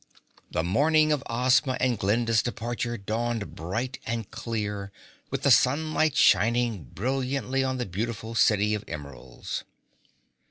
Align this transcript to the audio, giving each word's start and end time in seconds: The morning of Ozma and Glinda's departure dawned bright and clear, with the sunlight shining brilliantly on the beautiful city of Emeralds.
The 0.49 0.63
morning 0.63 1.11
of 1.11 1.21
Ozma 1.29 1.77
and 1.79 1.95
Glinda's 1.99 2.41
departure 2.41 2.97
dawned 2.97 3.53
bright 3.53 3.99
and 4.07 4.31
clear, 4.31 4.91
with 5.29 5.43
the 5.43 5.51
sunlight 5.51 6.15
shining 6.17 6.85
brilliantly 6.85 7.63
on 7.63 7.77
the 7.77 7.85
beautiful 7.85 8.33
city 8.33 8.73
of 8.73 8.83
Emeralds. 8.87 9.63